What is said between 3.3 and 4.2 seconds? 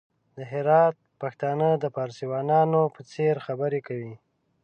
خبري کوي!